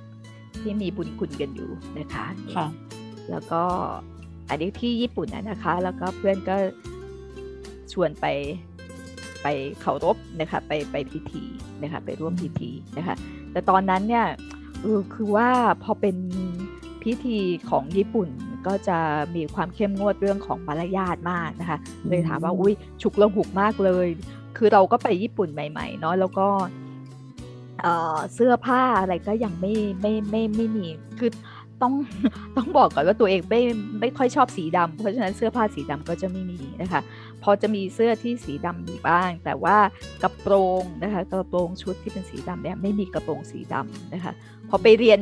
[0.61, 2.67] ที่มีบุญคุณกันอยู่นะคะค่ะ
[3.29, 3.63] แล้วก็
[4.49, 6.55] อันนี้ที่ญี่ปุ่นนะคะ แล้วก็เพื่อนก็
[7.93, 8.25] ชวนไป
[9.43, 9.47] ไป
[9.81, 11.43] เคารพนะคะไปไปพิธี
[11.83, 13.15] นะคะไปร่วมพิธีนะคะ
[13.51, 14.25] แต่ตอนนั้นเนี่ย
[14.81, 15.49] เออคือว่า
[15.83, 16.15] พอเป็น
[17.03, 17.37] พิธี
[17.69, 18.29] ของญี่ปุ่น
[18.67, 18.97] ก็จะ
[19.35, 21.77] มีความเข้มงวดเรื่องของมารยาทมากนะคะ
[22.09, 24.07] เลยถามว่าอุ้ยฉุกละหุกมากเลย
[24.57, 26.47] คือเราก็ไปญี่ปุ่นใหม่ๆเนาะแล้วก็
[28.33, 30.85] เสื้อผ้าอะไรก็ยังไม่ไม่ไม่ไม่มี
[31.19, 31.31] คือ
[31.81, 31.93] ต้อง
[32.57, 33.61] ต้องบอกก่อนว่าตัวเองไม่
[33.99, 37.01] ไม่ค่อยชอบสีดำเพราะฉะนั้นเสื้อผ้าสีดำก็จะไม่มีนะคะ
[37.43, 39.77] พอจะมีเสื้อที่สีดำมีบ้าง แต่ว่า
[40.23, 44.33] กระโปรงนะคะกระโปรงชุดที่เป็นสีดำเนี่ยไม่มีกระโปรงสีดำนะคะ
[44.69, 45.19] พอไปเรียน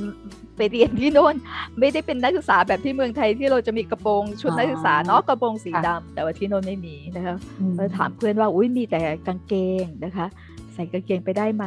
[0.58, 1.36] ไปเรียนที่โน่น
[1.80, 7.36] ไม่ได้เป็นนักศึกษาแบบที่เมืองไทยที่เราจะมีกระโปรงชุดนักศึกษาเนาะกระโปรงสีดำแต่ว่าที่โน่นไม่มีนะคะ
[7.76, 10.28] เราถามเพื่อนว่าอุ้ยมีแต่กางเกงนะคะ
[10.74, 11.66] ใส่กางเกงไปได้ไหม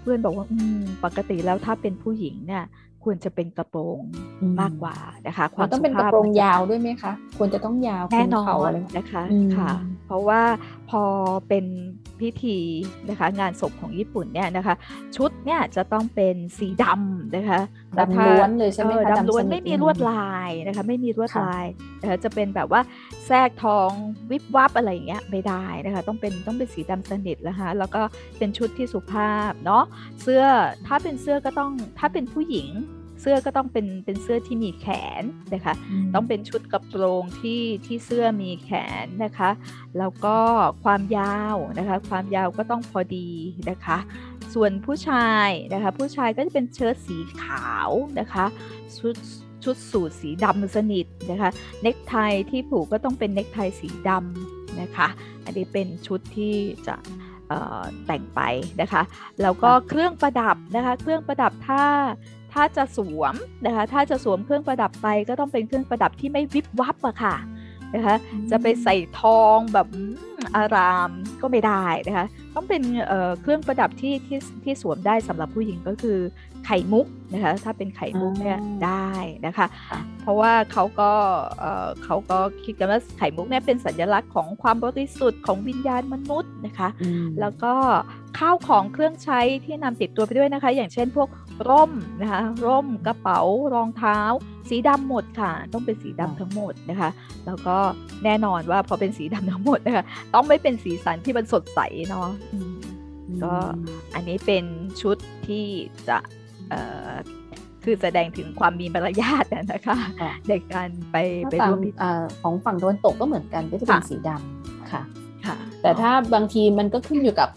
[0.00, 2.64] เพื่อนบอกว่าอืมปกติแล้วถ้าเป็นผู้หญิงเนี่ย
[3.04, 4.00] ควรจะเป็นกระโปรง
[4.60, 9.22] มากกว่านะคะความต้องเป็นกระโปรงยาวด้วยไหมคะควรจะต้องยาวแน่นอนนะคะ
[9.56, 9.70] ค่ะ
[10.06, 10.40] เพราะว่า
[10.90, 11.02] พอ
[11.48, 11.64] เป็น
[12.22, 12.58] พิธี
[13.08, 14.74] นะคะงานศพของญี่ปุ่นเนี่ยนะคะ
[15.16, 17.60] ชุดเนี่ยจะต้องเป็นสีดำนะคะ
[17.98, 21.64] ดำล้วนเลยใช่ไหมคะดำล้วนไม่มีลวดลายนะคะไม่มีลวดลาย
[22.00, 22.80] นะคะจะเป็นแบบว่า
[23.26, 23.90] แทรกทอง
[24.30, 28.02] วิบวับอะไรอย่างเงี้ยไม่ได้นะคะต้องเป็นต้องเป็นสีดำสนิทนะคะแล้วก็
[28.38, 29.84] เป็นชุดที่สุภาพเนาะ
[30.22, 30.44] เสื้อ
[30.86, 32.68] ถ้าเป็นเสื้อก็ต้องถ้าเป็นผู้หญิง
[33.20, 34.86] เสื้อก็ต้องเป็นเป็นเสื้อที่มีแข
[35.20, 35.22] น
[35.54, 35.74] นะคะ
[36.14, 38.70] ต้องเป็นชุดกระโปรงที่ที่เสื้อมีแข
[39.04, 39.50] นนะคะ
[39.98, 40.36] แล้วก็
[40.84, 43.30] ความยาวนะคะ ความยาวก็ต้องพอดี
[43.70, 43.98] นะคะ
[44.54, 48.44] ส่วนผู้ชายนะคะ ผู้ชายก็จะเป็นเชิ้ตสีขาวนะคะ
[48.98, 49.16] ชุด
[49.64, 51.50] ชุดสูทสีดำสนิทนะคะ
[51.82, 52.14] เน็กไท
[52.50, 55.08] ที่ผูกก็ต้องเป็นเน็กไทสีดำนะคะ
[55.44, 56.54] อันนี้เป็นชุดที่
[56.86, 56.96] จะ
[58.06, 58.40] แต่งไป
[58.80, 59.02] นะคะ
[59.42, 61.84] แล้วก็เครื่องประดับนะคะ เครื่องประดับถ้า
[62.52, 63.34] ถ้าจะสวม
[63.66, 67.36] นะคะถ้าจะสวมเครื่องประดับไปก็ต้องเป็นเครื่องประดับที่ไม่วิบวับอะค่ะ
[67.94, 68.16] นะคะ
[68.50, 69.88] จะไปใส่ทองแบบ
[70.56, 71.10] อาราม
[71.40, 76.18] ก็ไม่ได้นะคะต้องเป็นเเครื่องประดับที่ที่ที่สวมได้สำหรับผู้หญิงก็คือ
[76.66, 79.10] ไข่มุกนะคะถ้าเป็นไข่มุกเนี่ยได้
[79.46, 79.66] นะคะ
[80.22, 81.10] เพราะว่าเขาก็
[82.04, 86.88] เขาก็คิดกันว่าไข่มุกเนี่ยเป็นสัญลักษณ์ของความบริสุทธิ์ของวิญญาณมนุษย์นะคะ
[87.40, 87.74] แล้วก็
[88.38, 91.28] ข้าวของเครื่องใช้ที่นำติดตัวไปด้วยนะคะ อย่างเช่นพวก
[91.68, 93.40] ร่มนะคะร่มกระเป๋า
[93.74, 94.18] รองเท้า
[94.68, 97.10] สีดำหมดค่ะ ต้องเป็นสีดำทั้งหมดนะคะ
[97.46, 97.76] แล้วก็
[98.24, 102.28] แน่นอนว่าพอเป็นสีดำทั้งหมดนะคะต้องไม่เป็นสีสันที่มันสดใสเนาะ
[103.42, 103.54] ก็
[104.14, 104.64] อันนี้เป็น
[105.00, 105.64] ชุดที่
[106.08, 106.18] จะ
[107.84, 109.96] คือแสดงถึงความมีมารยาทนะคะ
[110.48, 111.16] ในการไป
[111.50, 111.80] ไปร่วม
[112.42, 115.02] ของฝั่งตะวันตกก็เหมือนกันก็จะเป็นสีดำค่ะ
[115.46, 117.48] ค่ะแต่ถ้าบางทีมันก็ขึ้นอยู่กับ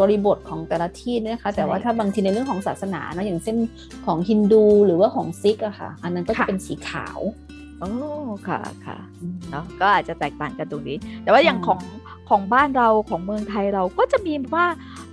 [0.00, 3.56] บริบทของแต่ละที่นะคะ แต่ว่าถ้าบางทีในเรื่องของศาสนานะอย่างเช่น
[4.06, 7.18] ของฮินดูหรือว่าของซิกอะค่ะ อันนั้นก็จะเป็นสีขาว
[7.80, 7.90] โอ้
[8.48, 8.98] ค่ะค่ะ
[9.50, 11.80] เนาะก็อาจจะแตกต่างกันตรงนี้ แต่ว่าอย่างของ
[12.30, 14.66] ของบ้านเราของเมืองไทยเราก็จะมีว่า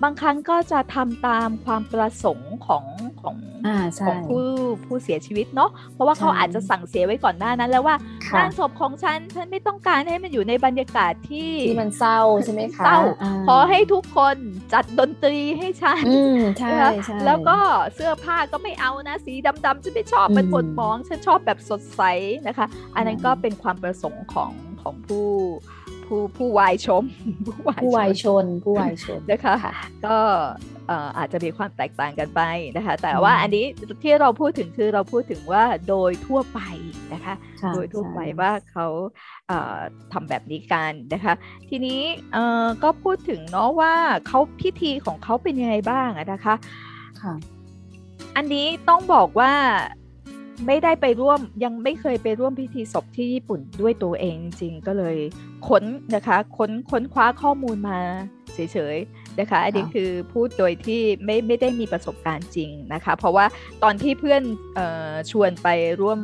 [0.04, 2.86] บางครั้งก็จะทำตามความประสงค์ของ
[3.24, 3.36] ของ
[4.08, 4.46] ของผู้
[4.86, 7.96] ผู้เสียชีวิตเนาะเพราะว่าเขาอาจจะสั่งเสียไว้ก่อนหน้านั้น แล้วว่า
[8.36, 13.00] งานศพของฉันฉันไม่ต้องการให้มันอยู่ในบรรยากาศที่ที่มันเศร้าใช่ไหมคะเศร้า
[13.48, 14.36] ขอให้ทุกคน
[14.74, 16.04] จัดดนตรีให้ฉัน
[16.60, 16.70] ใช่
[17.06, 17.58] ใช่แล้วก็
[17.96, 19.34] เสื้อผ้าก็ไม่เอานะสี
[19.66, 22.02] ดำๆฉันไม่ชอบมันปวดมองฉันชอบแบบสดใส
[22.48, 25.28] นะคะ อันนั้นก็เป็นความประสงค์ของของผู้
[26.08, 27.04] ผู้ผู้วายชม
[27.82, 29.56] ผู้วายชน ผู้วายชนนะคะ
[30.06, 30.18] ก็
[31.18, 32.42] อาจจะมีความแตกต่างกันไป
[32.78, 33.66] นะคะ แต่ว่าอันนี้
[34.04, 36.60] ที่เราพูดถึงคือเราพูดถึงว่าโดยทั่วไป
[37.14, 37.34] นะคะ
[37.74, 38.88] โดยทั่วไปว่าเขา
[40.14, 41.34] ทำแบบนี้กันนะคะ
[41.70, 42.02] ทีนี้
[42.84, 43.94] ก็พูดถึงเนาะว่า
[44.28, 46.56] เขาพิธีของเขาเป็นยังไงบ้างนะคะ
[48.36, 49.54] อันนี้ต้องบอกว่า
[50.68, 55.18] ไม่ได้ไปร่วมยังไม่เคยไปร่วมพิธีศพที่ญี่ปุ่นด้วยตัวเองจริงก็เลย
[55.68, 55.84] ค้น
[56.16, 58.00] นะคะค้นค้นคว้าข้อมูลมา
[58.54, 63.46] เฉยๆนะคะ อันนี้คือพูดโดยที่ไม่ไม่ได้มีประสบการณ์จริงนะคะ เพราะว่า
[63.84, 64.44] ตอนที่เพื่อน
[64.78, 64.80] อ
[65.12, 65.68] อชวนไป
[66.02, 66.20] ร่วม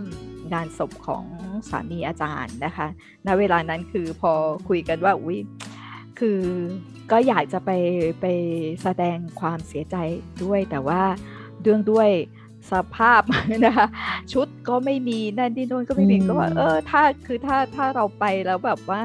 [0.53, 1.23] งานศพของ
[1.69, 2.87] สามีอาจารย์นะคะ
[3.27, 4.31] ณเวลานั้นคือพอ
[4.69, 5.39] คุยกันว่าอุ้ย
[6.19, 6.41] คือ
[7.11, 7.71] ก็อยากจะไป
[8.21, 8.25] ไป
[8.83, 9.95] แสดงความเสียใจ
[10.43, 11.01] ด้วยแต่ว่า
[11.61, 12.09] เรื่องด้วย
[12.71, 13.21] สภาพ
[13.65, 13.87] นะคะ
[14.33, 19.03] ชุดก็ไม่มีนั่นที่โน่นก็ไม่มีก็ว่าเออถ้าคือถ้าถ้าเราไปแล้วแบบว่า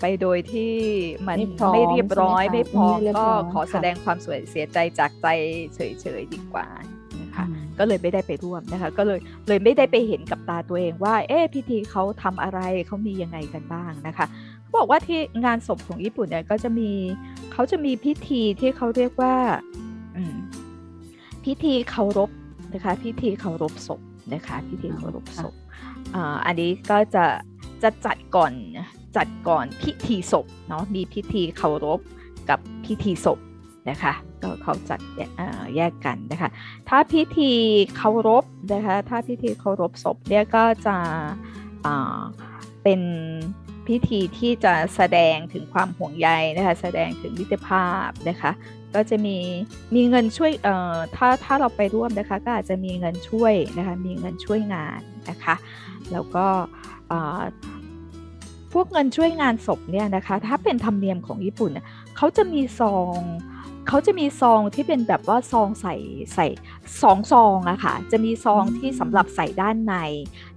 [0.00, 0.72] ไปโดยที่
[1.28, 1.38] มัน
[1.72, 5.26] ไม่เรียบร้อยไม่พอก็ขอแสดงความสวยเสียใจจากใจ
[5.74, 6.66] เฉยๆดีกว่า
[7.20, 7.44] นะคะ
[7.78, 14.26] ก็เลยไม่ได้ไปร่วมนะคะ ก็เลยเลยไม่ได้ไปเห็นกับตาตัวเองว่า เอ๊พิธีเขาทำอะไรเขามียังไงกันบ้างนะคะ
[14.60, 16.90] เขาบอกว่าที่งานศพของญี่ปุ่นเนี่ยก็จะมี
[17.52, 19.34] เขาจะมีพิธีที่เขาเรียกว่า
[21.44, 22.30] พิธีเคารพ
[22.74, 24.00] นะคะ พิธีเคารพศพ
[24.34, 25.54] นะคะ พิธีเคารพศพ
[26.44, 27.24] อันนี้ก็จะ
[27.82, 28.52] จะจัดก่อน
[29.16, 32.00] จัดก่อนพิธีศพเนาะมีพิธีเคารพ
[32.48, 33.38] กับพิธีศพ
[33.90, 35.00] นะคะก็เขาจัด
[35.76, 36.50] แยกกันนะคะ
[36.88, 37.52] ถ้าพิธี
[37.96, 40.96] เคารพนะคะถ้าพิธีเคารพศพเนี่ยก็จะ
[42.82, 43.00] เป็น
[43.88, 48.50] พิธีที่จะแสดงถึงความห่วงใยนะคะแสดงถึงมิตรภาพนะคะ
[48.94, 49.36] ก็จะมี
[49.94, 55.54] มีเงินช่วยเอ่อถ้าถ้าเราไปร่วมนะคะก็อาจจะมีเงินช่วยนะคะมีเงินช่วยงานนะคะ
[56.12, 56.46] แล้วก็
[58.72, 61.70] พวกเงินช่วยงานศพเนี่ยนะคะถ้าเป็นธรรมเนียมของญี่ปุ่น
[62.16, 63.18] เขาจะมีซอง
[63.88, 65.94] เขาจะมีซองที่เป็นแบบว่าซองใส่
[66.34, 66.46] ใส่
[67.02, 69.94] สองซองอะค่ะ จะมีซองที่สำหรับใส่ด้านใน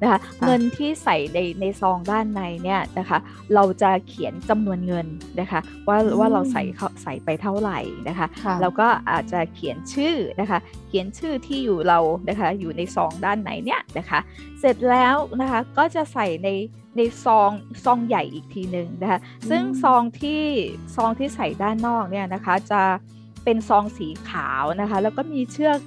[0.01, 3.19] นะคะเงินที่ใส่ในในซองด้านในเนี่ยนะคะ
[3.53, 5.07] เราจะเขียนจำนวนเงิน
[5.39, 8.27] นะคะ ว่าว่าเราใส่เขาใส่ไปเท่าไหร่นะคะ
[8.61, 14.19] แล้วก็อาจจะเขียนชื่อนะคะ เขียนชื่อที่อยู่เรานะคะ อยู่ในซองด้านในเนี่ยนะคะ
[14.59, 16.49] เสร็จแล้วนะคะก็จะใส่ใน
[16.97, 17.49] ในซอง
[17.85, 20.43] ซองใหญ่อีกทีหนึ่งนะคะซึ่งซองที่
[20.95, 22.81] ซองที่ใส่ด้านนอกเนี่ยนะคะจะ
[23.43, 25.79] เป็นซองสีขาวนะคะแล้วก็มีเชือก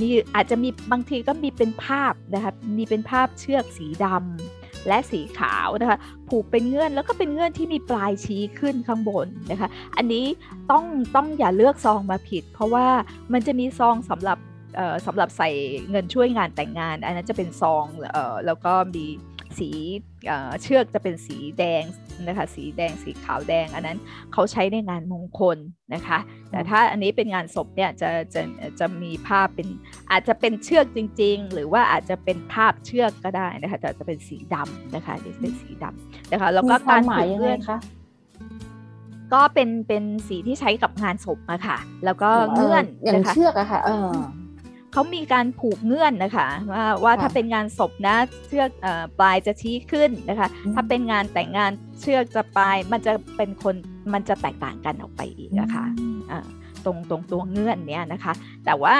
[0.00, 10.24] มีอาจจะมีบางทีก็มีเป็นภาพนะคะมีเป็นภาพเชือกสีดำและสีขาวนะคะผูกเป็นเงื่อนแล้วก็เป็นเงื่อนที่มีปลายชี้ขึ้นข้างบนนะคะอันนี้
[10.70, 10.84] ต้อง
[11.16, 12.86] ต้องอย่าเลือกซองมาผิด เพราะว่า
[13.32, 14.38] มันจะมีซองสำหรับ
[15.06, 15.50] สำหรับใส่
[15.90, 17.84] เงินช่วยงานแต่งงาน อันนั้นจะเป็นซอง
[18.46, 19.06] แล้วก็มี
[19.58, 19.70] สี
[20.62, 21.82] เชือกจะเป็นสีแดง
[22.26, 23.98] นะคะสีแดงสีขาวแดง อันนั้น
[24.32, 25.58] เขาใช้ในงานมงคล
[25.94, 26.18] นะคะ
[26.50, 28.42] แต่ถ้าอันนี้เป็นงานศพเนี่ยจะจะ
[28.80, 29.68] จะมีภาพเป็น
[30.10, 37.78] อาจจะเป็นเชือกจริง ๆ หรือว่าอาจจะเป็นภาพเชือกก็ได้นะคะแต่จะเป็นสีดำนะคะนี่เป็นสีดำนะคะแล้วก็การผูกเงื่อนคะ
[39.34, 44.10] ก็เป็นเป็นสีที่ใช้กับงานศพอะค่ะ แล้วก็เงื่อนอย่างเชือกอะค่ะ เออ
[44.94, 48.70] เขามีการผูกเงื่อนนะคะว่าว่าถ้าเป็นงานศพนะเชือก
[49.20, 53.74] ปลายจะชี้ขึ้นนะคะ ถ้าเป็นงานแต่งงานเชือกจะปลายมันจะเป็นคน
[54.12, 55.84] มันจะแตกต่างกันออกไปอีกนะคะ
[56.84, 58.32] ตรงตรงตัวเงื่อนเนี้ยนะคะ
[58.64, 58.96] แต่ว่า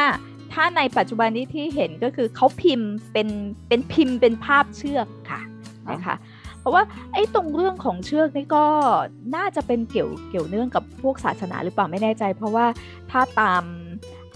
[0.52, 3.28] ถ้าในปัจจุบันนี้ที่เห็นก็คือเขาพิมพ์เป็น
[3.68, 5.40] เป็นพิมพ์เป็นภาพเชือกค่ะ
[5.92, 6.16] นะคะ
[6.60, 8.66] เพราะว่าไอ้ตรงเรื่องของเชือกนี่ก็
[9.36, 12.66] น่าจะเป็นเกี่ยวเกี่ยวเนื่องกับพวกศาสนาหรือเปล่าไม่แน่ใจ เพราะว่า
[13.10, 13.62] ถ้าตาม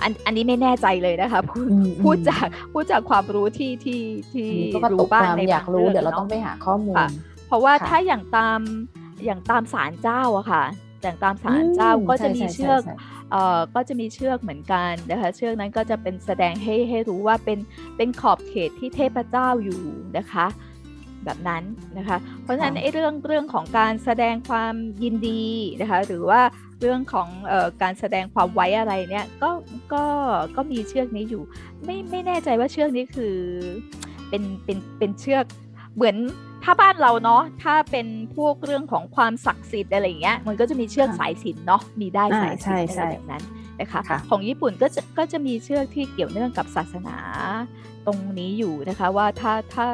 [0.02, 1.68] อันอันนี้ไม่แน่ใจเลยนะคะพูด
[2.02, 4.48] พูดจากพูดจากความรู้ที่ที่ที่
[4.92, 6.96] รู้บ้างในอยากรู้เดี๋ยวเราต้องไปหาข้อมูล
[7.46, 8.60] เพราะว่าถ้าอย่างตาม
[9.24, 10.64] อย่างตามสารเจ้าอะค่ะ
[11.02, 12.82] อย่างตามสารเจ้าก็จะมีเชือก
[13.30, 17.58] เอ่อก็จะมีเชือกเหมือนกันนะคะเชือกนั้นก็จะเป็นแสดงให้ให้รู้ว่าเป็น
[17.96, 19.82] เป็นขอบเขตที่เทพเจ้าอยู่
[20.18, 20.46] นะคะ
[21.28, 21.64] แบบนั้น
[21.98, 25.44] นะคะ เพราะฉะนั้นไอ้เรื่องเรื่องของการแสดงความยินดี
[25.80, 26.40] นะคะหรือว่า
[26.80, 29.50] เรื่องของออการแสดงความไว้อะไรเนี่ยก็
[29.92, 30.04] ก็
[30.56, 31.42] ก็มีเชือกนี้อยู่
[31.84, 33.36] ไม่ไม่แน่ใจว่าเชือกนี้คือ
[34.28, 35.44] เป็นเป็นเป็นเชือก
[35.94, 36.16] เหมือน
[36.64, 43.42] ถ้าบ้านเราเนาะถ้าเป็นพวกเรื่องของความศักดิ์สิทธิ์อะไรเงี้ยมันก็จะมีเชือกสายสินเนาะมีได้สายสินอะไรแบบนั้น
[43.80, 47.16] นะคะของญี่ปุ่นก็จะก็จะมีเชือกที่เกี่ยวเนื่องกับศาสนา
[48.06, 49.86] ตรงนี้อยู่นะคะว่าถ้าถ้า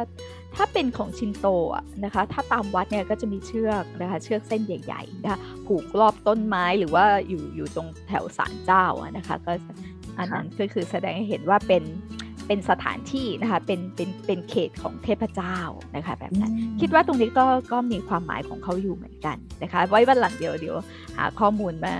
[0.56, 8.86] ถ้าเป็นของชินโตะนะคะ ถ้าตามวัดเนี่ยก็จะมีเชือกนะคะเชือกเส้นใหญ่ๆนะคะผูกรอบต้นไม้หรือว่าอยู่อยู่ตรงแถวศาลเจ้า
[9.16, 9.52] นะคะก็
[10.18, 11.82] อันนั้นก็คือแสดงให้เห็นว่าเป็น
[12.46, 15.58] เป็นสถานที่นะคะเป็นเป็นเป็นเขตของเทพเจ้า
[15.96, 20.76] นะคะแบบนั้นคิดว่าตรงนี้ก็ก็มีความหมายของเขาอยู่เหมือนกันนะคะ ไว้วันหลังเดี๋ยวเดี๋ยว
[21.16, 21.94] หาข้อมูลมา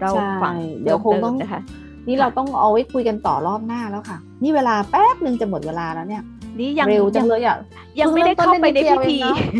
[0.00, 0.10] เรา
[0.42, 1.62] ฟังเดี๋ยวคงต้องนะคะ
[2.08, 6.22] นี่เราต้องเอาไว้คุยกันต่อรอบหน้าแล้วค่ะ นี่เวลาแป๊บหนึ่งจะหมดเวลาแล้วเนี่ย
[6.58, 7.56] นี่ยังเร็วจังเลยอะ
[8.00, 9.18] ยังไม่ได้เข้าไปในพิธี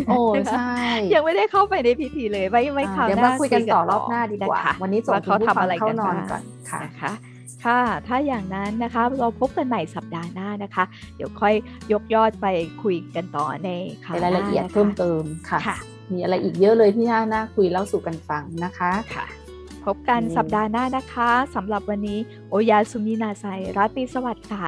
[0.09, 0.19] โอ้
[0.53, 0.73] ใช่
[1.15, 6.81] ยังไม่ได้เข้าไปในพิธีเลยไว้ไว้คราวหน้าเดี๋ยวมาคุยกันต่อรอบหน้าดีกว่า วันนี้ส่งเขาทำอะไรกันนอนก่อนค่ะ
[7.65, 10.85] ค่ะ ถ้าอย่างนั้นนะคะเราพบกันใหม่สัปดาห์หน้านะคะ
[11.17, 11.55] เดี๋ยวค่อย
[11.93, 12.47] ยกยอดไป
[12.83, 13.71] คุยกันต่อใน
[14.23, 15.77] รายละเอียดเพิ่มเติมค่ะ
[16.13, 19.27] มีอะไรอีกเยอะเลยที่น่าน่าคุยเล่าสู่กันฟังนะคะค่ะ
[19.87, 23.45] พบกันสัปดาห์หน้านะคะสำหรับวันนี้โอยาสุมินาไซ
[23.77, 24.67] ราตรีสวัสดิ์ค่ะ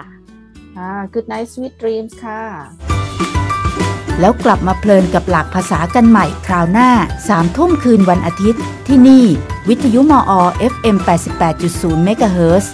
[0.77, 3.00] อ่า Good night sweet dreams ค่ะ
[4.21, 6.91] แล้วกลับมาเพลินกับหลักภาษากันใหม่คราวหน้า
[7.29, 9.25] สามทุ่มคืนวันอาทิตย์ ที่นี่
[9.69, 10.33] วิทยุมอ
[10.73, 10.97] FM
[11.49, 12.67] 88.0 MHz